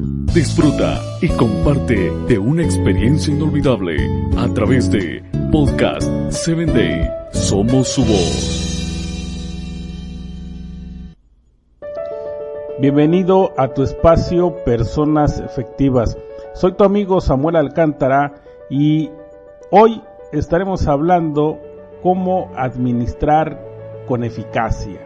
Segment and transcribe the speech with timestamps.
[0.00, 3.96] Disfruta y comparte de una experiencia inolvidable
[4.36, 7.10] a través de Podcast 7 Day.
[7.32, 8.68] Somos su voz.
[12.78, 16.16] Bienvenido a tu espacio Personas Efectivas.
[16.54, 18.34] Soy tu amigo Samuel Alcántara
[18.70, 19.10] y
[19.72, 20.00] hoy
[20.32, 21.58] estaremos hablando
[22.04, 23.60] cómo administrar
[24.06, 25.00] con eficacia.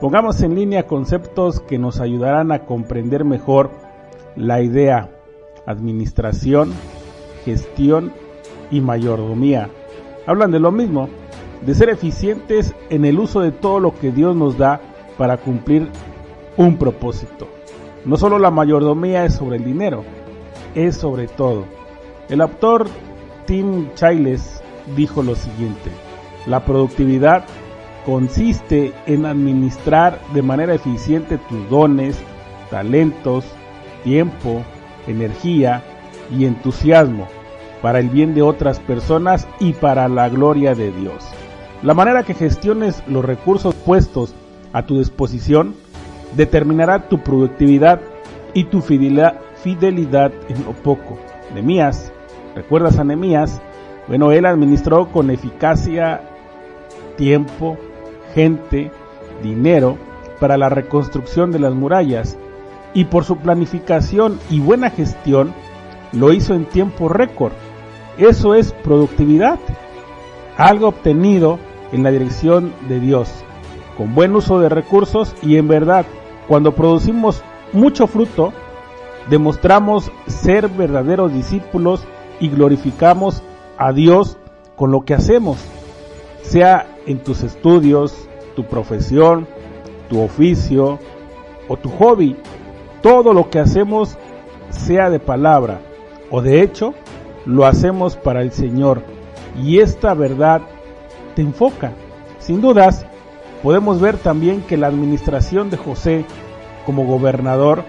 [0.00, 3.70] Pongamos en línea conceptos que nos ayudarán a comprender mejor
[4.36, 5.10] la idea
[5.66, 6.72] administración,
[7.44, 8.12] gestión
[8.70, 9.68] y mayordomía.
[10.26, 11.08] Hablan de lo mismo,
[11.64, 14.80] de ser eficientes en el uso de todo lo que Dios nos da
[15.18, 15.88] para cumplir
[16.56, 17.48] un propósito.
[18.04, 20.04] No solo la mayordomía es sobre el dinero,
[20.74, 21.64] es sobre todo.
[22.28, 22.86] El autor
[23.46, 24.62] Tim Chiles
[24.96, 25.90] dijo lo siguiente,
[26.46, 27.44] la productividad
[28.06, 32.18] consiste en administrar de manera eficiente tus dones,
[32.70, 33.44] talentos,
[34.02, 34.62] tiempo,
[35.06, 35.82] energía
[36.30, 37.28] y entusiasmo
[37.82, 41.24] para el bien de otras personas y para la gloria de Dios.
[41.82, 44.34] La manera que gestiones los recursos puestos
[44.72, 45.74] a tu disposición
[46.36, 48.00] determinará tu productividad
[48.52, 51.18] y tu fidelidad, en lo poco.
[51.54, 52.12] Nemías,
[52.54, 53.60] ¿recuerdas a Nemías?
[54.08, 56.20] Bueno, él administró con eficacia
[57.16, 57.76] tiempo,
[58.34, 58.90] gente,
[59.42, 59.96] dinero
[60.38, 62.36] para la reconstrucción de las murallas
[62.94, 65.54] y por su planificación y buena gestión
[66.12, 67.52] lo hizo en tiempo récord.
[68.18, 69.58] Eso es productividad,
[70.56, 71.58] algo obtenido
[71.92, 73.30] en la dirección de Dios,
[73.96, 76.04] con buen uso de recursos y en verdad
[76.48, 78.52] cuando producimos mucho fruto,
[79.28, 82.02] demostramos ser verdaderos discípulos
[82.40, 83.42] y glorificamos
[83.78, 84.36] a Dios
[84.74, 85.58] con lo que hacemos,
[86.42, 89.46] sea en tus estudios, tu profesión,
[90.08, 90.98] tu oficio
[91.68, 92.36] o tu hobby.
[93.02, 94.16] Todo lo que hacemos,
[94.70, 95.80] sea de palabra
[96.30, 96.94] o de hecho,
[97.44, 99.02] lo hacemos para el Señor.
[99.60, 100.62] Y esta verdad
[101.34, 101.92] te enfoca.
[102.38, 103.04] Sin dudas,
[103.62, 106.24] podemos ver también que la administración de José
[106.86, 107.84] como gobernador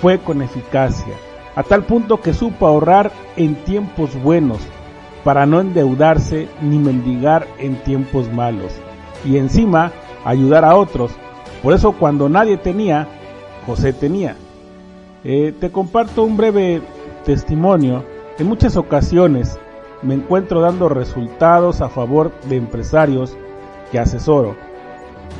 [0.00, 1.14] fue con eficacia,
[1.54, 4.58] a tal punto que supo ahorrar en tiempos buenos
[5.24, 8.72] para no endeudarse ni mendigar en tiempos malos
[9.24, 9.92] y encima
[10.24, 11.12] ayudar a otros.
[11.62, 13.08] Por eso cuando nadie tenía,
[13.66, 14.36] José tenía.
[15.24, 16.82] Eh, te comparto un breve
[17.24, 18.04] testimonio.
[18.38, 19.58] En muchas ocasiones
[20.02, 23.36] me encuentro dando resultados a favor de empresarios
[23.90, 24.56] que asesoro